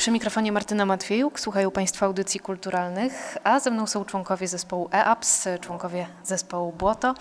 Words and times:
Przy 0.00 0.10
mikrofonie 0.10 0.52
Martyna 0.52 0.86
Matwiejuk, 0.86 1.40
słuchają 1.40 1.70
Państwo 1.70 2.06
audycji 2.06 2.40
kulturalnych, 2.40 3.38
a 3.44 3.60
ze 3.60 3.70
mną 3.70 3.86
są 3.86 4.04
członkowie 4.04 4.48
zespołu 4.48 4.88
EAPS, 4.92 5.48
członkowie 5.60 6.06
zespołu 6.24 6.72
Błoto. 6.72 7.14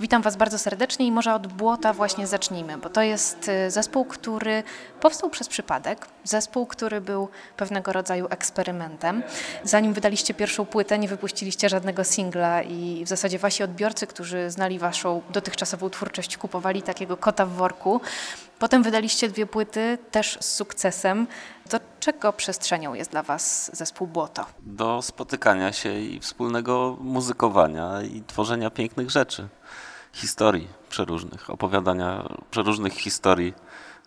Witam 0.00 0.22
Was 0.22 0.36
bardzo 0.36 0.58
serdecznie 0.58 1.06
i 1.06 1.12
może 1.12 1.34
od 1.34 1.46
Błota 1.46 1.92
właśnie 1.92 2.26
zacznijmy, 2.26 2.78
bo 2.78 2.90
to 2.90 3.02
jest 3.02 3.48
y, 3.48 3.70
zespół, 3.70 4.04
który 4.04 4.62
powstał 5.00 5.30
przez 5.30 5.48
przypadek, 5.48 6.06
zespół, 6.24 6.66
który 6.66 7.00
był 7.00 7.28
pewnego 7.56 7.92
rodzaju 7.92 8.26
eksperymentem. 8.30 9.22
Zanim 9.64 9.92
wydaliście 9.92 10.34
pierwszą 10.34 10.66
płytę, 10.66 10.98
nie 10.98 11.08
wypuściliście 11.08 11.68
żadnego 11.68 12.04
singla 12.04 12.62
i 12.62 13.04
w 13.04 13.08
zasadzie 13.08 13.38
Wasi 13.38 13.62
odbiorcy, 13.62 14.06
którzy 14.06 14.50
znali 14.50 14.78
Waszą 14.78 15.22
dotychczasową 15.30 15.90
twórczość, 15.90 16.36
kupowali 16.36 16.82
takiego 16.82 17.16
kota 17.16 17.46
w 17.46 17.52
worku. 17.52 18.00
Potem 18.58 18.82
wydaliście 18.82 19.28
dwie 19.28 19.46
płyty, 19.46 19.98
też 20.10 20.38
z 20.40 20.54
sukcesem. 20.54 21.26
Do 21.70 21.80
czego 22.00 22.32
przestrzenią 22.32 22.94
jest 22.94 23.10
dla 23.10 23.22
Was 23.22 23.70
zespół 23.76 24.06
Błoto? 24.06 24.46
Do 24.60 25.02
spotykania 25.02 25.72
się 25.72 25.98
i 25.98 26.20
wspólnego 26.20 26.96
muzykowania 27.00 28.02
i 28.02 28.22
tworzenia 28.26 28.70
pięknych 28.70 29.10
rzeczy, 29.10 29.48
historii 30.12 30.68
przeróżnych, 30.88 31.50
opowiadania 31.50 32.28
przeróżnych 32.50 32.92
historii 32.92 33.54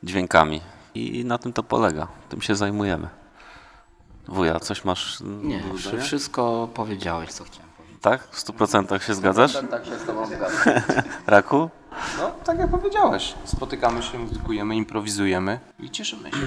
dźwiękami. 0.04 0.62
I 0.96 1.26
na 1.26 1.38
tym 1.38 1.54
to 1.54 1.64
polega, 1.64 2.08
tym 2.30 2.42
się 2.42 2.56
zajmujemy. 2.56 3.08
Wuja, 4.28 4.60
coś 4.60 4.86
masz 4.86 5.20
Nie, 5.44 5.64
wszystko 6.02 6.70
powiedziałeś, 6.74 7.30
co 7.30 7.44
chciałem 7.44 7.70
powiedzieć. 7.78 8.02
Tak? 8.02 8.28
W 8.32 8.40
stu 8.40 8.54
procentach 8.54 9.04
się 9.04 9.14
zgadzasz? 9.14 9.58
Tak 9.72 9.86
się 9.86 10.00
z 10.00 10.06
tobą 10.06 10.26
zgadzam. 10.26 10.82
Raku? 11.28 11.70
No, 12.18 12.32
tak 12.44 12.60
jak 12.60 12.72
powiedziałeś. 12.72 13.34
Spotykamy 13.46 14.04
się, 14.04 14.20
muzykujemy, 14.20 14.76
improwizujemy 14.76 15.60
i 15.80 15.90
cieszymy 15.90 16.32
się. 16.32 16.38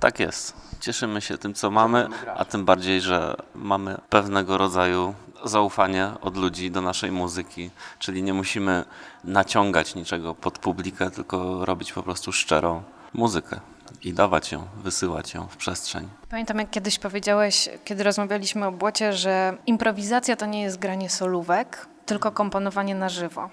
Tak 0.00 0.20
jest. 0.20 0.56
Cieszymy 0.80 1.20
się 1.20 1.38
tym, 1.38 1.54
co 1.54 1.70
mamy, 1.70 2.08
a 2.36 2.44
tym 2.44 2.64
bardziej, 2.64 3.00
że 3.00 3.36
mamy 3.54 3.96
pewnego 4.10 4.58
rodzaju 4.58 5.14
zaufanie 5.44 6.10
od 6.20 6.36
ludzi 6.36 6.70
do 6.70 6.80
naszej 6.80 7.12
muzyki, 7.12 7.70
czyli 7.98 8.22
nie 8.22 8.34
musimy 8.34 8.84
naciągać 9.24 9.94
niczego 9.94 10.34
pod 10.34 10.58
publikę, 10.58 11.10
tylko 11.10 11.64
robić 11.64 11.92
po 11.92 12.02
prostu 12.02 12.32
szczerą 12.32 12.82
muzykę 13.14 13.60
i 14.04 14.12
dawać 14.12 14.52
ją, 14.52 14.66
wysyłać 14.76 15.34
ją 15.34 15.46
w 15.46 15.56
przestrzeń. 15.56 16.08
Pamiętam, 16.30 16.58
jak 16.58 16.70
kiedyś 16.70 16.98
powiedziałeś, 16.98 17.68
kiedy 17.84 18.02
rozmawialiśmy 18.02 18.66
o 18.66 18.72
Błocie, 18.72 19.12
że 19.12 19.56
improwizacja 19.66 20.36
to 20.36 20.46
nie 20.46 20.62
jest 20.62 20.78
granie 20.78 21.10
solówek, 21.10 21.86
tylko 22.08 22.32
komponowanie 22.32 22.94
na 22.94 23.08
żywo. 23.08 23.50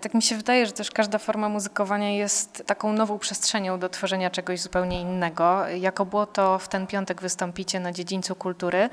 Tak 0.00 0.14
mi 0.14 0.22
się 0.22 0.36
wydaje, 0.36 0.66
że 0.66 0.72
też 0.72 0.90
każda 0.90 1.18
forma 1.18 1.48
muzykowania 1.48 2.10
jest 2.10 2.62
taką 2.66 2.92
nową 2.92 3.18
przestrzenią 3.18 3.78
do 3.78 3.88
tworzenia 3.88 4.30
czegoś 4.30 4.60
zupełnie 4.60 5.00
innego. 5.00 5.68
Jako 5.68 6.04
Błoto 6.04 6.58
w 6.58 6.68
ten 6.68 6.86
piątek 6.86 7.20
wystąpicie 7.20 7.80
na 7.80 7.92
Dziedzińcu 7.92 8.34
Kultury. 8.34 8.88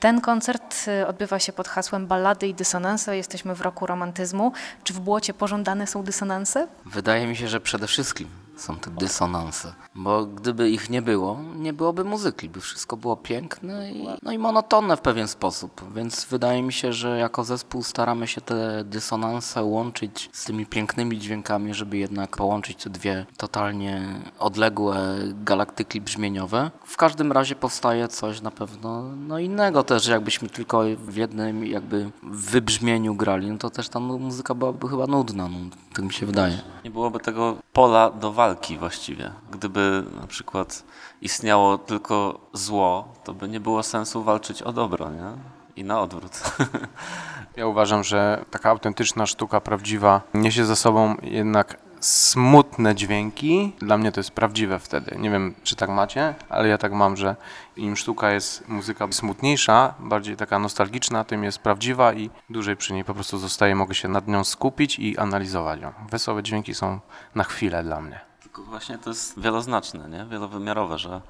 Ten 0.00 0.20
koncert 0.20 0.88
y, 0.88 1.06
odbywa 1.06 1.38
się 1.38 1.52
pod 1.52 1.68
hasłem 1.68 2.06
Ballady 2.06 2.48
i 2.48 2.54
dysonanse. 2.54 3.16
Jesteśmy 3.16 3.54
w 3.54 3.60
roku 3.60 3.86
romantyzmu. 3.86 4.52
Czy 4.84 4.92
w 4.92 5.00
Błocie 5.00 5.34
pożądane 5.34 5.86
są 5.86 6.02
dysonanse? 6.02 6.68
Wydaje 6.84 7.26
mi 7.26 7.36
się, 7.36 7.48
że 7.48 7.60
przede 7.60 7.86
wszystkim 7.86 8.45
są 8.56 8.76
te 8.76 8.90
dysonanse, 8.90 9.74
bo 9.94 10.26
gdyby 10.26 10.70
ich 10.70 10.90
nie 10.90 11.02
było, 11.02 11.38
nie 11.56 11.72
byłoby 11.72 12.04
muzyki, 12.04 12.48
by 12.48 12.60
wszystko 12.60 12.96
było 12.96 13.16
piękne 13.16 13.92
i, 13.92 14.06
no 14.22 14.32
i 14.32 14.38
monotonne 14.38 14.96
w 14.96 15.00
pewien 15.00 15.28
sposób, 15.28 15.84
więc 15.94 16.24
wydaje 16.24 16.62
mi 16.62 16.72
się, 16.72 16.92
że 16.92 17.18
jako 17.18 17.44
zespół 17.44 17.82
staramy 17.82 18.26
się 18.26 18.40
te 18.40 18.84
dysonanse 18.84 19.62
łączyć 19.62 20.30
z 20.32 20.44
tymi 20.44 20.66
pięknymi 20.66 21.18
dźwiękami, 21.18 21.74
żeby 21.74 21.96
jednak 21.96 22.36
połączyć 22.36 22.84
te 22.84 22.90
dwie 22.90 23.26
totalnie 23.36 24.02
odległe 24.38 24.96
galaktyki 25.44 26.00
brzmieniowe. 26.00 26.70
W 26.84 26.96
każdym 26.96 27.32
razie 27.32 27.54
powstaje 27.54 28.08
coś 28.08 28.40
na 28.40 28.50
pewno 28.50 29.02
no 29.02 29.38
innego 29.38 29.82
też, 29.82 30.06
jakbyśmy 30.06 30.48
tylko 30.48 30.82
w 30.98 31.16
jednym 31.16 31.66
jakby 31.66 32.10
wybrzmieniu 32.22 33.14
grali, 33.14 33.50
no 33.50 33.58
to 33.58 33.70
też 33.70 33.88
ta 33.88 34.00
mu- 34.00 34.18
muzyka 34.18 34.54
byłaby 34.54 34.88
chyba 34.88 35.06
nudna, 35.06 35.48
no, 35.48 35.58
tak 35.94 36.04
mi 36.04 36.12
się 36.12 36.26
wydaje. 36.26 36.58
Nie 36.84 36.90
byłoby 36.90 37.18
tego 37.20 37.56
pola 37.72 38.10
do 38.10 38.32
walki 38.32 38.45
właściwie. 38.78 39.30
Gdyby 39.50 40.04
na 40.20 40.26
przykład 40.26 40.84
istniało 41.22 41.78
tylko 41.78 42.40
zło, 42.52 43.08
to 43.24 43.34
by 43.34 43.48
nie 43.48 43.60
było 43.60 43.82
sensu 43.82 44.22
walczyć 44.22 44.62
o 44.62 44.72
dobro, 44.72 45.10
nie? 45.10 45.32
I 45.76 45.84
na 45.84 46.00
odwrót. 46.00 46.32
Ja 47.56 47.66
uważam, 47.66 48.04
że 48.04 48.44
taka 48.50 48.70
autentyczna 48.70 49.26
sztuka 49.26 49.60
prawdziwa 49.60 50.20
niesie 50.34 50.64
za 50.64 50.76
sobą 50.76 51.16
jednak 51.22 51.76
smutne 52.00 52.94
dźwięki. 52.94 53.72
Dla 53.78 53.98
mnie 53.98 54.12
to 54.12 54.20
jest 54.20 54.30
prawdziwe 54.30 54.78
wtedy. 54.78 55.16
Nie 55.18 55.30
wiem, 55.30 55.54
czy 55.62 55.76
tak 55.76 55.90
macie, 55.90 56.34
ale 56.48 56.68
ja 56.68 56.78
tak 56.78 56.92
mam, 56.92 57.16
że 57.16 57.36
im 57.76 57.96
sztuka 57.96 58.30
jest 58.30 58.68
muzyka 58.68 59.08
smutniejsza, 59.10 59.94
bardziej 59.98 60.36
taka 60.36 60.58
nostalgiczna, 60.58 61.24
tym 61.24 61.44
jest 61.44 61.58
prawdziwa 61.58 62.12
i 62.12 62.30
dłużej 62.50 62.76
przy 62.76 62.92
niej 62.92 63.04
po 63.04 63.14
prostu 63.14 63.38
zostaje, 63.38 63.74
mogę 63.74 63.94
się 63.94 64.08
nad 64.08 64.28
nią 64.28 64.44
skupić 64.44 64.98
i 64.98 65.18
analizować 65.18 65.80
ją. 65.80 65.92
Wesołe 66.10 66.42
dźwięki 66.42 66.74
są 66.74 67.00
na 67.34 67.44
chwilę 67.44 67.82
dla 67.82 68.00
mnie. 68.00 68.20
Właśnie 68.64 68.98
to 68.98 69.10
jest 69.10 69.40
wieloznaczne, 69.40 70.08
nie? 70.08 70.24
wielowymiarowe, 70.24 70.98
że 70.98 71.20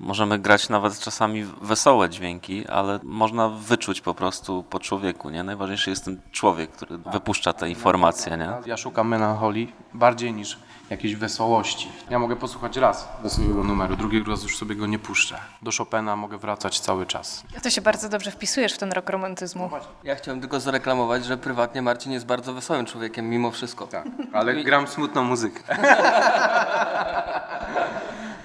możemy 0.00 0.38
grać 0.38 0.68
nawet 0.68 0.98
czasami 0.98 1.44
wesołe 1.44 2.10
dźwięki, 2.10 2.68
ale 2.68 3.00
można 3.02 3.48
wyczuć 3.48 4.00
po 4.00 4.14
prostu 4.14 4.62
po 4.70 4.80
człowieku. 4.80 5.30
Nie? 5.30 5.42
Najważniejszy 5.42 5.90
jest 5.90 6.04
ten 6.04 6.20
człowiek, 6.32 6.70
który 6.70 6.98
wypuszcza 6.98 7.52
te 7.52 7.70
informacje. 7.70 8.36
Nie? 8.36 8.52
Ja 8.66 8.76
szukam 8.76 9.08
melancholii 9.08 9.72
bardziej 9.94 10.32
niż 10.32 10.58
jakiejś 10.90 11.16
wesołości. 11.16 11.88
Ja 12.10 12.18
mogę 12.18 12.36
posłuchać 12.36 12.76
raz 12.76 13.08
wesołego 13.22 13.64
numeru, 13.64 13.96
drugi 13.96 14.24
raz 14.28 14.42
już 14.42 14.56
sobie 14.58 14.74
go 14.74 14.86
nie 14.86 14.98
puszczę. 14.98 15.38
Do 15.62 15.70
Chopina 15.78 16.16
mogę 16.16 16.38
wracać 16.38 16.80
cały 16.80 17.06
czas. 17.06 17.42
To 17.62 17.70
się 17.70 17.80
bardzo 17.80 18.08
dobrze 18.08 18.30
wpisujesz 18.30 18.72
w 18.72 18.78
ten 18.78 18.92
rok 18.92 19.10
romantyzmu. 19.10 19.70
Ja 20.04 20.14
chciałem 20.14 20.40
tylko 20.40 20.60
zareklamować, 20.60 21.24
że 21.24 21.36
prywatnie 21.36 21.82
Marcin 21.82 22.12
jest 22.12 22.26
bardzo 22.26 22.52
wesołym 22.52 22.86
człowiekiem 22.86 23.30
mimo 23.30 23.50
wszystko. 23.50 23.86
Tak, 23.86 24.04
ale 24.32 24.64
gram 24.64 24.88
smutną 24.88 25.24
muzykę. 25.24 25.62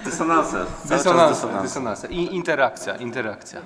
Dysonanse. 0.05 0.65
Dysonanse, 0.85 1.61
dysonanse. 1.61 2.07
I 2.07 2.35
interakcja, 2.35 2.95
interakcja. 2.95 3.61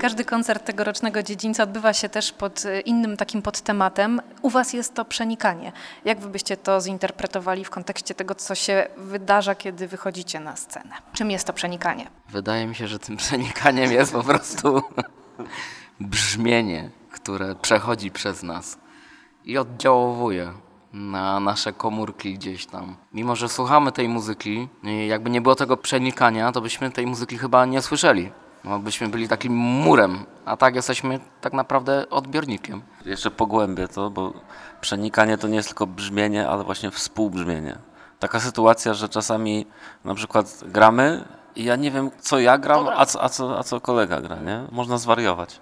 Każdy 0.00 0.24
koncert 0.24 0.64
tegorocznego 0.64 1.22
dziedzińca 1.22 1.62
odbywa 1.62 1.92
się 1.92 2.08
też 2.08 2.32
pod 2.32 2.64
y, 2.64 2.80
innym 2.80 3.16
takim 3.16 3.42
podtematem. 3.42 4.20
U 4.42 4.50
Was 4.50 4.72
jest 4.72 4.94
to 4.94 5.04
przenikanie. 5.04 5.72
Jak 6.04 6.20
Wy 6.20 6.28
byście 6.28 6.56
to 6.56 6.80
zinterpretowali 6.80 7.64
w 7.64 7.70
kontekście 7.70 8.14
tego, 8.14 8.34
co 8.34 8.54
się 8.54 8.88
wydarza, 8.96 9.54
kiedy 9.54 9.88
wychodzicie 9.88 10.40
na 10.40 10.56
scenę? 10.56 10.94
Czym 11.12 11.30
jest 11.30 11.46
to 11.46 11.52
przenikanie? 11.52 12.06
Wydaje 12.28 12.66
mi 12.66 12.74
się, 12.74 12.86
że 12.88 12.98
tym 12.98 13.16
przenikaniem 13.26 13.92
jest 13.92 14.12
po 14.12 14.22
prostu 14.22 14.82
brzmienie, 16.00 16.90
które 17.10 17.54
przechodzi 17.54 18.10
przez 18.10 18.42
nas 18.42 18.78
i 19.44 19.58
oddziałowuje 19.58 20.52
na 20.92 21.40
nasze 21.40 21.72
komórki 21.72 22.34
gdzieś 22.34 22.66
tam. 22.66 22.96
Mimo, 23.12 23.36
że 23.36 23.48
słuchamy 23.48 23.92
tej 23.92 24.08
muzyki, 24.08 24.68
jakby 25.08 25.30
nie 25.30 25.40
było 25.40 25.54
tego 25.54 25.76
przenikania, 25.76 26.52
to 26.52 26.60
byśmy 26.60 26.90
tej 26.90 27.06
muzyki 27.06 27.38
chyba 27.38 27.66
nie 27.66 27.82
słyszeli. 27.82 28.32
No, 28.66 28.78
byśmy 28.78 29.08
byli 29.08 29.28
takim 29.28 29.52
murem, 29.56 30.24
a 30.44 30.56
tak 30.56 30.74
jesteśmy 30.74 31.20
tak 31.40 31.52
naprawdę 31.52 32.10
odbiornikiem. 32.10 32.82
Jeszcze 33.04 33.30
pogłębię 33.30 33.88
to, 33.88 34.10
bo 34.10 34.32
przenikanie 34.80 35.38
to 35.38 35.48
nie 35.48 35.56
jest 35.56 35.68
tylko 35.68 35.86
brzmienie, 35.86 36.48
ale 36.48 36.64
właśnie 36.64 36.90
współbrzmienie. 36.90 37.78
Taka 38.18 38.40
sytuacja, 38.40 38.94
że 38.94 39.08
czasami 39.08 39.66
na 40.04 40.14
przykład 40.14 40.64
gramy 40.66 41.24
i 41.56 41.64
ja 41.64 41.76
nie 41.76 41.90
wiem, 41.90 42.10
co 42.20 42.38
ja 42.38 42.58
gram, 42.58 42.86
a 42.96 43.06
co, 43.06 43.22
a 43.22 43.28
co, 43.28 43.58
a 43.58 43.62
co 43.62 43.80
kolega 43.80 44.20
gra, 44.20 44.36
nie? 44.36 44.64
Można 44.72 44.98
zwariować. 44.98 45.60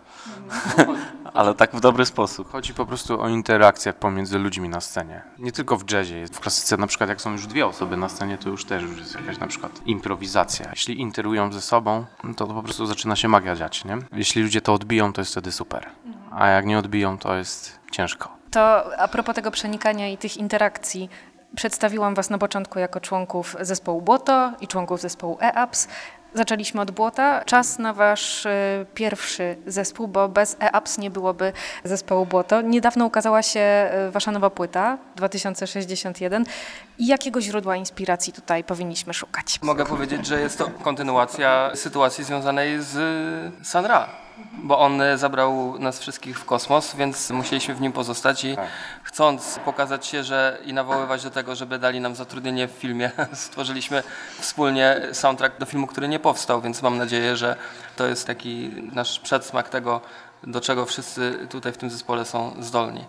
Ale 1.35 1.55
tak 1.55 1.77
w 1.77 1.81
dobry 1.81 2.07
sposób. 2.07 2.53
Chodzi 2.53 2.75
po 2.75 2.87
prostu 2.87 3.23
o 3.23 3.29
interakcję 3.29 3.93
pomiędzy 3.93 4.39
ludźmi 4.39 4.69
na 4.69 4.81
scenie. 4.81 5.23
Nie 5.39 5.53
tylko 5.53 5.77
w 5.77 5.91
jazzie. 5.91 6.27
W 6.27 6.41
klasyce 6.41 6.77
na 6.77 6.87
przykład 6.87 7.09
jak 7.09 7.21
są 7.21 7.33
już 7.33 7.47
dwie 7.47 7.67
osoby 7.67 7.97
na 7.97 8.09
scenie, 8.09 8.39
to 8.39 8.49
już 8.49 8.65
też 8.65 8.83
już 8.83 8.99
jest 8.99 9.15
jakaś 9.15 9.39
na 9.39 9.47
przykład 9.47 9.73
improwizacja. 9.87 10.67
Jeśli 10.71 11.01
interują 11.01 11.53
ze 11.53 11.61
sobą, 11.61 12.05
no 12.25 12.35
to, 12.35 12.47
to 12.47 12.55
po 12.55 12.63
prostu 12.63 12.87
zaczyna 12.87 13.17
się 13.17 13.29
magia 13.29 13.57
dziać, 13.57 13.85
nie? 13.85 13.99
Jeśli 14.13 14.43
ludzie 14.43 14.61
to 14.61 14.75
odbiją, 14.75 15.13
to 15.13 15.21
jest 15.21 15.33
wtedy 15.33 15.53
super. 15.53 15.87
a 16.31 16.49
jak 16.49 16.67
nie 16.67 16.79
odbiją, 16.79 17.19
to 17.19 17.35
jest 17.35 17.79
ciężko. 17.91 18.29
To 18.51 18.97
a 18.99 19.09
propos 19.09 19.35
tego 19.35 19.51
przenikania 19.51 20.09
i 20.09 20.19
tych 20.19 20.37
interakcji, 20.37 21.11
przedstawiłam 21.57 22.15
Was 22.15 22.31
na 22.31 22.39
początku 22.39 22.79
jako 22.79 23.01
członków 23.01 23.57
zespołu 23.61 24.03
Błoto 24.03 24.53
i 24.61 24.67
członków 24.69 25.01
zespołu 25.01 25.39
EAPS. 25.41 25.89
Zaczęliśmy 26.35 26.81
od 26.81 26.91
Błota. 26.91 27.45
Czas 27.45 27.79
na 27.79 27.93
Wasz 27.93 28.47
y, 28.47 28.51
pierwszy 28.95 29.57
zespół, 29.67 30.09
bo 30.09 30.29
bez 30.29 30.57
EAPS 30.61 30.99
nie 30.99 31.11
byłoby 31.11 31.53
zespołu 31.85 32.27
Błoto. 32.27 32.61
Niedawno 32.61 33.07
ukazała 33.07 33.43
się 33.43 33.91
y, 34.09 34.11
Wasza 34.11 34.31
nowa 34.31 34.51
płyta, 34.51 34.99
2061. 35.17 36.45
I 36.99 37.07
jakiego 37.07 37.41
źródła 37.41 37.77
inspiracji 37.77 38.33
tutaj 38.33 38.65
powinniśmy 38.65 39.15
szukać? 39.15 39.59
Mogę 39.63 39.87
powiedzieć, 39.87 40.27
że 40.27 40.41
jest 40.41 40.59
to 40.59 40.71
kontynuacja 40.83 41.71
sytuacji 41.75 42.25
związanej 42.25 42.83
z 42.83 42.97
Sanra, 43.67 44.09
bo 44.53 44.79
on 44.79 45.03
zabrał 45.17 45.79
nas 45.79 45.99
wszystkich 45.99 46.39
w 46.39 46.45
kosmos, 46.45 46.95
więc 46.95 47.31
musieliśmy 47.31 47.75
w 47.75 47.81
nim 47.81 47.93
pozostać 47.93 48.45
i 48.45 48.57
chcąc 49.15 49.61
pokazać 49.65 50.07
się, 50.07 50.25
że 50.25 50.59
i 50.65 50.73
nawoływać 50.73 51.23
do 51.23 51.31
tego, 51.31 51.55
żeby 51.55 51.79
dali 51.79 52.01
nam 52.01 52.15
zatrudnienie 52.15 52.69
w 52.69 52.71
filmie, 52.71 53.11
stworzyliśmy 53.33 54.03
wspólnie 54.41 55.01
soundtrack 55.13 55.59
do 55.59 55.67
filmu, 55.67 55.87
który 55.87 56.09
nie 56.09 56.19
powstał, 56.19 56.61
więc 56.61 56.83
mam 56.83 56.99
nadzieję, 56.99 57.37
że 57.37 57.57
to 57.97 58.07
jest 58.07 58.27
taki 58.27 58.71
nasz 58.93 59.21
przedsmak 59.21 59.69
tego, 59.69 60.01
do 60.43 60.61
czego 60.61 60.87
wszyscy 60.87 61.47
tutaj 61.51 61.73
w 61.73 61.77
tym 61.77 61.91
zespole 61.91 62.25
są 62.25 62.57
zdolni. 62.61 63.05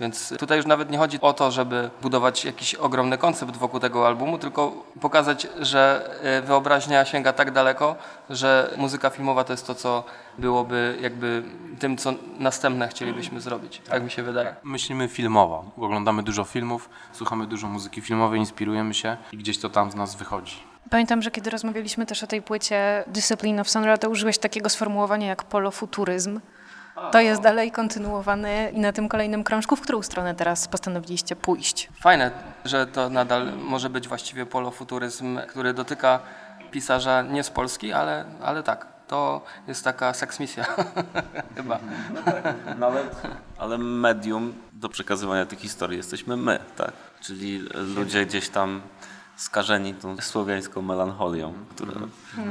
Więc 0.00 0.34
tutaj 0.38 0.56
już 0.56 0.66
nawet 0.66 0.90
nie 0.90 0.98
chodzi 0.98 1.20
o 1.20 1.32
to, 1.32 1.50
żeby 1.50 1.90
budować 2.02 2.44
jakiś 2.44 2.74
ogromny 2.74 3.18
koncept 3.18 3.56
wokół 3.56 3.80
tego 3.80 4.06
albumu, 4.06 4.38
tylko 4.38 4.84
pokazać, 5.00 5.48
że 5.60 6.10
e, 6.22 6.42
wyobraźnia 6.42 7.04
sięga 7.04 7.32
tak 7.32 7.50
daleko, 7.50 7.96
że 8.30 8.74
muzyka 8.76 9.10
filmowa 9.10 9.44
to 9.44 9.52
jest 9.52 9.66
to, 9.66 9.74
co 9.74 10.04
byłoby 10.38 10.98
jakby 11.00 11.42
tym, 11.78 11.96
co 11.96 12.12
następne 12.38 12.88
chcielibyśmy 12.88 13.40
zrobić. 13.40 13.82
Tak 13.88 14.02
mi 14.02 14.10
się 14.10 14.22
wydaje. 14.22 14.54
Myślimy 14.62 15.08
filmowo, 15.08 15.64
oglądamy 15.76 16.22
dużo 16.22 16.44
filmów, 16.44 16.90
słuchamy 17.12 17.46
dużo 17.46 17.66
muzyki 17.66 18.00
filmowej, 18.00 18.40
inspirujemy 18.40 18.94
się 18.94 19.16
i 19.32 19.36
gdzieś 19.36 19.58
to 19.58 19.70
tam 19.70 19.90
z 19.90 19.94
nas 19.94 20.14
wychodzi. 20.14 20.56
Pamiętam, 20.90 21.22
że 21.22 21.30
kiedy 21.30 21.50
rozmawialiśmy 21.50 22.06
też 22.06 22.22
o 22.22 22.26
tej 22.26 22.42
płycie 22.42 23.04
Discipline 23.06 23.60
of 23.60 23.70
Sonra, 23.70 23.98
to 23.98 24.10
użyłeś 24.10 24.38
takiego 24.38 24.68
sformułowania 24.68 25.26
jak 25.26 25.44
polofuturyzm. 25.44 26.40
To 27.12 27.20
jest 27.20 27.42
dalej 27.42 27.70
kontynuowane 27.70 28.70
i 28.72 28.78
na 28.80 28.92
tym 28.92 29.08
kolejnym 29.08 29.44
krążku, 29.44 29.76
w 29.76 29.80
którą 29.80 30.02
stronę 30.02 30.34
teraz 30.34 30.68
postanowiliście 30.68 31.36
pójść? 31.36 31.88
Fajne, 32.00 32.30
że 32.64 32.86
to 32.86 33.08
nadal 33.08 33.52
może 33.56 33.90
być 33.90 34.08
właściwie 34.08 34.46
polofuturyzm, 34.46 35.38
który 35.48 35.74
dotyka 35.74 36.20
pisarza 36.70 37.22
nie 37.22 37.42
z 37.42 37.50
Polski, 37.50 37.92
ale, 37.92 38.24
ale 38.42 38.62
tak. 38.62 38.96
To 39.08 39.42
jest 39.68 39.84
taka 39.84 40.14
seksmisja 40.14 40.64
chyba. 41.56 41.78
No 42.78 42.86
ale, 42.86 43.02
ale 43.58 43.78
medium 43.78 44.54
do 44.72 44.88
przekazywania 44.88 45.46
tych 45.46 45.58
historii 45.58 45.96
jesteśmy 45.96 46.36
my, 46.36 46.58
tak? 46.76 46.92
Czyli 47.20 47.58
ludzie 47.74 48.26
gdzieś 48.26 48.48
tam 48.48 48.80
skażeni 49.36 49.94
tą 49.94 50.16
słowiańską 50.20 50.82
melancholią, 50.82 51.54
która 51.70 51.92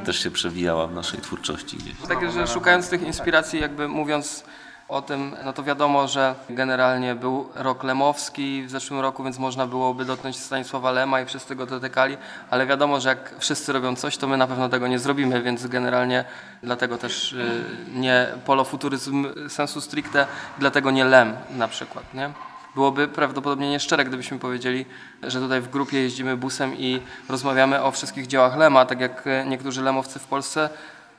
też 0.06 0.24
się 0.24 0.32
przewijała 0.32 0.88
w 0.88 0.94
naszej 0.94 1.22
twórczości 1.22 1.78
gdzieś. 1.78 1.96
Tak, 2.08 2.32
że 2.32 2.48
szukając 2.48 2.90
tych 2.90 3.02
inspiracji, 3.02 3.62
jakby 3.62 3.88
mówiąc 3.88 4.44
o 4.88 5.02
tym, 5.02 5.36
no 5.46 5.54
to 5.54 5.64
wiadomo, 5.64 6.08
że 6.08 6.36
generalnie 6.50 7.16
był 7.16 7.50
rok 7.56 7.84
lemowski 7.84 8.64
w 8.64 8.70
zeszłym 8.72 9.00
roku, 9.00 9.24
więc 9.24 9.40
można 9.40 9.68
byłoby 9.68 10.06
dotknąć 10.06 10.38
Stanisława 10.38 10.92
Lema 10.92 11.22
i 11.22 11.26
wszyscy 11.26 11.56
go 11.56 11.66
dotykali, 11.66 12.18
ale 12.50 12.66
wiadomo, 12.66 13.00
że 13.00 13.10
jak 13.10 13.36
wszyscy 13.40 13.74
robią 13.74 13.96
coś, 13.96 14.18
to 14.18 14.28
my 14.28 14.38
na 14.38 14.48
pewno 14.48 14.70
tego 14.70 14.88
nie 14.88 15.00
zrobimy, 15.00 15.42
więc 15.42 15.68
generalnie 15.68 16.26
dlatego 16.64 16.98
też 16.98 17.34
y, 17.34 17.66
nie 17.94 18.28
polofuturyzm 18.46 19.28
sensu 19.50 19.82
stricte, 19.82 20.28
dlatego 20.58 20.92
nie 20.92 21.06
Lem 21.06 21.34
na 21.50 21.68
przykład, 21.68 22.14
nie? 22.14 22.30
Byłoby 22.76 23.08
prawdopodobnie 23.08 23.70
nieszczere, 23.70 24.06
gdybyśmy 24.06 24.40
powiedzieli, 24.40 24.86
że 25.24 25.40
tutaj 25.40 25.62
w 25.62 25.70
grupie 25.70 26.02
jeździmy 26.02 26.38
busem 26.38 26.76
i 26.78 27.02
rozmawiamy 27.30 27.84
o 27.84 27.92
wszystkich 27.92 28.28
dziełach 28.28 28.58
Lema, 28.58 28.86
tak 28.86 29.00
jak 29.00 29.28
e, 29.28 29.46
niektórzy 29.46 29.82
lemowcy 29.82 30.20
w 30.20 30.28
Polsce 30.28 30.70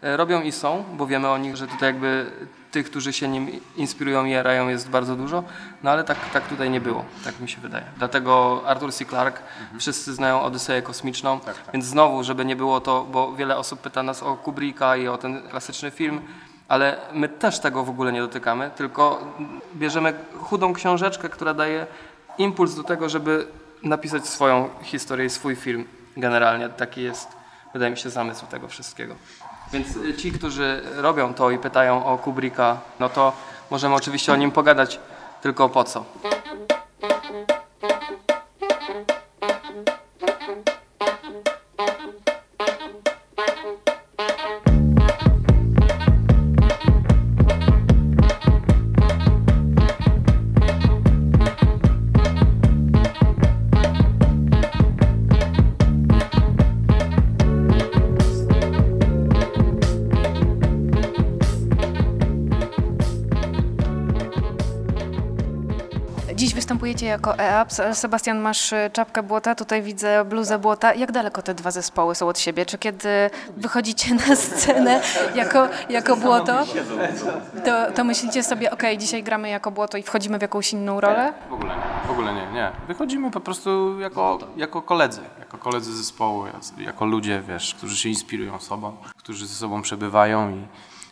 e, 0.03 0.17
robią 0.17 0.43
i 0.43 0.53
są, 0.53 0.85
bo 0.97 1.06
wiemy 1.06 1.29
o 1.29 1.38
nich, 1.38 1.56
że 1.56 1.67
tutaj 1.67 1.88
jakby 1.88 2.31
tych, 2.70 2.87
którzy 2.87 3.12
się 3.12 3.29
nim 3.29 3.50
inspirują 3.76 4.25
i 4.25 4.31
jarają 4.31 4.69
jest 4.69 4.91
bardzo 4.91 5.17
dużo, 5.17 5.44
no 5.82 5.91
ale 5.91 6.05
tak, 6.05 6.19
tak 6.32 6.49
tutaj 6.49 6.70
nie 6.70 6.81
było, 6.81 7.05
tak 7.25 7.41
mi 7.41 7.49
się 7.49 7.61
wydaje. 7.61 7.85
Dlatego 7.99 8.62
Arthur 8.67 8.93
C. 8.93 9.05
Clarke, 9.05 9.43
wszyscy 9.79 10.14
znają 10.14 10.43
Odyseję 10.43 10.82
Kosmiczną, 10.82 11.41
więc 11.73 11.85
znowu, 11.85 12.25
żeby 12.25 12.44
nie 12.44 12.56
było 12.56 12.81
to, 12.81 13.06
bo 13.12 13.32
wiele 13.32 13.56
osób 13.56 13.81
pyta 13.81 14.03
nas 14.03 14.23
o 14.23 14.37
Kubricka 14.37 14.97
i 14.97 15.08
o 15.08 15.19
ten 15.19 15.49
klasyczny 15.49 15.91
film, 15.91 16.20
ale 16.68 16.96
my 17.12 17.28
też 17.28 17.58
tego 17.58 17.84
w 17.84 17.90
ogóle 17.90 18.12
nie 18.12 18.20
dotykamy, 18.20 18.70
tylko 18.76 19.20
bierzemy 19.74 20.14
chudą 20.38 20.72
książeczkę, 20.72 21.28
która 21.28 21.54
daje 21.54 21.86
impuls 22.38 22.74
do 22.74 22.82
tego, 22.82 23.08
żeby 23.08 23.46
napisać 23.82 24.26
swoją 24.26 24.68
historię 24.82 25.26
i 25.26 25.30
swój 25.30 25.56
film. 25.56 25.84
Generalnie 26.16 26.68
taki 26.68 27.02
jest, 27.02 27.28
wydaje 27.72 27.90
mi 27.90 27.96
się, 27.96 28.10
zamysł 28.10 28.46
tego 28.46 28.68
wszystkiego. 28.68 29.14
Więc 29.72 29.96
y, 29.96 30.14
ci, 30.14 30.32
którzy 30.32 30.82
robią 30.96 31.34
to 31.34 31.50
i 31.50 31.58
pytają 31.58 32.06
o 32.06 32.18
Kubricka, 32.18 32.78
no 33.00 33.08
to 33.08 33.32
możemy 33.70 33.94
oczywiście 33.94 34.32
o 34.32 34.36
nim 34.36 34.50
pogadać, 34.50 35.00
tylko 35.42 35.69
po 35.69 35.84
co? 35.84 36.04
Występujecie 66.86 67.06
jako 67.06 67.38
EAPS. 67.38 67.80
Sebastian, 67.92 68.38
masz 68.38 68.72
y, 68.72 68.90
czapkę 68.92 69.22
błota, 69.22 69.54
tutaj 69.54 69.82
widzę 69.82 70.24
bluzę 70.24 70.58
błota. 70.58 70.94
Jak 70.94 71.12
daleko 71.12 71.42
te 71.42 71.54
dwa 71.54 71.70
zespoły 71.70 72.14
są 72.14 72.28
od 72.28 72.38
siebie? 72.38 72.66
Czy 72.66 72.78
kiedy 72.78 73.30
wychodzicie 73.56 74.14
na 74.14 74.36
scenę 74.36 75.00
jako, 75.34 75.68
jako 75.88 76.16
błoto, 76.16 76.64
to, 77.64 77.92
to 77.92 78.04
myślicie 78.04 78.42
sobie, 78.42 78.70
ok, 78.70 78.82
dzisiaj 78.98 79.22
gramy 79.22 79.48
jako 79.48 79.70
błoto 79.70 79.98
i 79.98 80.02
wchodzimy 80.02 80.38
w 80.38 80.42
jakąś 80.42 80.72
inną 80.72 81.00
rolę? 81.00 81.32
W 81.50 81.52
ogóle 81.52 81.76
nie, 81.76 82.08
w 82.08 82.10
ogóle 82.10 82.34
nie, 82.34 82.46
nie. 82.52 82.72
Wychodzimy 82.88 83.31
po 83.31 83.40
prostu 83.40 84.00
jako, 84.00 84.38
jako 84.56 84.82
koledzy, 84.82 85.20
jako 85.38 85.58
koledzy 85.58 85.96
zespołu, 85.96 86.44
jako 86.78 87.06
ludzie, 87.06 87.43
wiesz, 87.48 87.74
którzy 87.74 87.96
się 87.96 88.08
inspirują 88.08 88.60
sobą, 88.60 88.96
którzy 89.16 89.46
ze 89.46 89.55
sobą 89.55 89.82
przebywają 89.82 90.50
i 90.50 90.66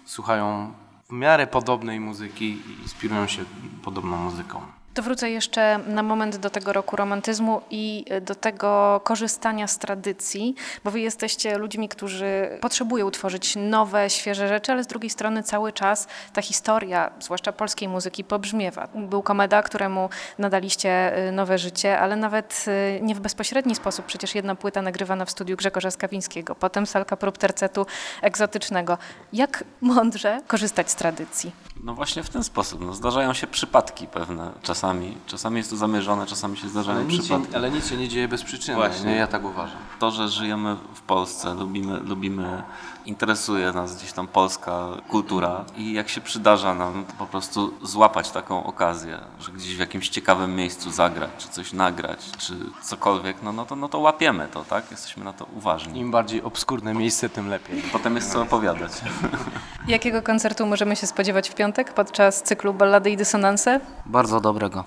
słuchają 0.05 0.73
w 1.09 1.13
miarę 1.13 1.47
podobnej 1.47 2.01
muzyki 2.01 2.45
i 2.45 2.83
inspirują 2.83 3.27
się 3.27 3.45
podobną 3.85 4.17
muzyką. 4.17 4.61
To 4.95 5.03
wrócę 5.03 5.31
jeszcze 5.31 5.79
na 5.79 6.03
moment 6.03 6.37
do 6.37 6.51
tego 6.51 6.73
roku 6.73 6.97
romantyzmu 6.97 7.61
i 7.71 8.05
do 8.23 8.35
tego 8.35 9.01
korzystania 9.05 9.67
z 9.67 9.79
tradycji, 9.79 10.55
bo 10.85 10.91
wy 10.91 11.01
jesteście 11.01 11.59
ludźmi, 11.59 11.89
którzy 11.89 12.59
potrzebują 12.61 13.11
tworzyć 13.11 13.57
nowe, 13.57 14.11
świeże 14.11 14.49
rzeczy, 14.49 14.73
ale 14.73 14.85
z 14.85 14.87
drugiej 14.87 15.11
strony 15.11 15.43
cały 15.43 15.73
czas 15.73 16.09
ta 16.33 16.43
historia, 16.43 17.11
zwłaszcza 17.21 17.53
polskiej 17.53 17.89
muzyki, 17.89 18.25
pobrzmiewa. 18.25 18.89
Był 18.95 19.23
Komeda, 19.23 19.63
któremu 19.63 20.09
nadaliście 20.39 21.19
y, 21.29 21.33
nowe 21.33 21.59
życie, 21.59 21.99
ale 22.01 22.17
nawet 22.17 22.65
y, 22.99 23.01
nie 23.03 23.15
w 23.15 23.21
bezpośredni 23.21 23.75
sposób. 23.75 24.07
Przecież 24.07 24.35
jedna 24.35 24.55
płyta 24.55 24.83
nagrywana 24.83 25.25
w 25.25 25.31
studiu 25.31 25.57
Grzegorza 25.57 25.91
Skawińskiego, 25.91 26.55
potem 26.55 26.87
salka 26.87 27.17
prób 27.17 27.39
tercetu 27.39 27.87
egzotycznego. 28.23 28.99
Jak 29.33 29.65
mądrze 29.81 30.41
korzystać 30.47 30.91
z 30.91 30.95
tradycji? 30.95 31.53
No 31.85 31.95
właśnie 31.95 32.23
w 32.23 32.29
ten 32.29 32.45
sposób. 32.45 32.81
No, 32.81 32.95
zdarzają 32.95 33.33
się 33.33 33.47
przypadki 33.47 34.07
pewne 34.07 34.51
czasami. 34.63 35.17
Czasami 35.27 35.57
jest 35.57 35.71
to 35.71 35.77
zamierzone, 35.77 36.27
czasami 36.27 36.57
się 36.57 36.69
zdarzają 36.69 36.99
Ale 36.99 37.09
przypadki. 37.09 37.51
się, 37.53 37.57
ale 37.57 37.71
nic 37.71 37.89
się 37.91 37.97
nie 37.97 38.09
dzieje 38.09 38.29
bez 38.29 38.43
przyczyny, 38.43 38.77
Właśnie. 38.77 39.11
nie? 39.11 39.17
Ja 39.17 39.27
tak 39.27 39.45
uważam. 39.45 39.77
To, 39.99 40.11
że 40.11 40.29
żyjemy 40.29 40.77
w 40.95 41.01
Polsce, 41.01 41.55
lubimy, 41.55 42.01
lubimy, 42.01 42.63
interesuje 43.07 43.73
nas 43.73 43.97
gdzieś 43.97 44.13
tam 44.13 44.27
polska 44.27 44.87
kultura 45.09 45.65
i 45.77 45.93
jak 45.93 46.09
się 46.09 46.21
przydarza 46.21 46.75
nam 46.75 47.05
po 47.19 47.27
prostu 47.27 47.75
złapać 47.83 48.31
taką 48.31 48.65
okazję, 48.67 49.19
że 49.41 49.53
gdzieś 49.53 49.77
w 49.77 49.81
jakimś 49.81 50.09
ciekawym 50.09 50.57
miejscu 50.57 50.91
zagrać, 50.91 51.31
czy 51.39 51.49
coś 51.49 51.73
nagrać, 51.73 52.19
czy 52.39 52.55
cokolwiek, 52.83 53.37
no, 53.43 53.53
no, 53.53 53.67
to, 53.67 53.77
no 53.77 53.89
to 53.89 53.99
łapiemy 53.99 54.49
to, 54.53 54.65
tak? 54.65 54.91
Jesteśmy 54.91 55.25
na 55.25 55.33
to 55.33 55.47
uważni. 55.57 56.01
Im 56.01 56.11
bardziej 56.11 56.43
obskurne 56.43 56.95
miejsce, 56.95 57.29
tym 57.29 57.49
lepiej. 57.49 57.83
Potem 57.93 58.17
jest 58.17 58.33
co 58.33 58.43
opowiadać. 58.43 58.93
Jakiego 59.89 60.23
koncertu 60.23 60.67
możemy 60.67 60.97
się 60.97 61.07
spodziewać 61.07 61.51
w 61.51 61.55
piątek 61.55 61.74
podczas 61.83 62.43
cyklu 62.43 62.75
Ballady 62.75 63.11
i 63.11 63.17
Dysonanse? 63.17 63.81
Bardzo 64.07 64.41
dobrego. 64.41 64.85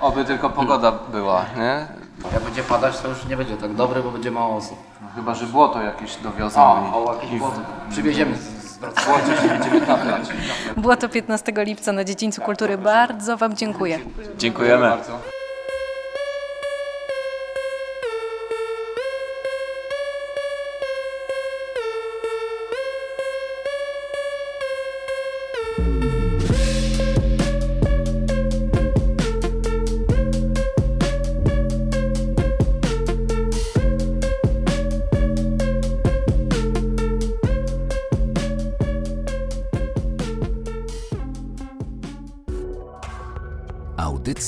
Oby 0.00 0.24
tylko 0.24 0.50
pogoda 0.50 0.92
była, 0.92 1.44
nie? 1.56 1.86
Jak 2.32 2.42
będzie 2.42 2.62
padać, 2.62 2.98
to 2.98 3.08
już 3.08 3.24
nie 3.26 3.36
będzie 3.36 3.56
tak 3.56 3.74
dobry, 3.74 4.02
bo 4.02 4.10
będzie 4.10 4.30
mało 4.30 4.56
osób. 4.56 4.78
No, 5.02 5.08
chyba, 5.14 5.34
że 5.34 5.46
błoto 5.46 5.82
jakieś 5.82 6.16
dowiozą. 6.16 6.60
O, 6.62 7.10
o 7.10 7.14
jakieś 7.14 7.38
błoto. 7.38 7.60
Przywieziemy 7.90 8.36
z, 8.36 8.40
z 8.40 8.78
Było 10.76 10.96
to 10.96 11.08
15 11.08 11.52
lipca 11.56 11.92
na 11.92 12.04
Dziedzińcu 12.04 12.40
Kultury. 12.40 12.78
Bardzo 12.78 13.36
Wam 13.36 13.56
dziękuję. 13.56 13.98
Dziękujemy. 14.38 14.92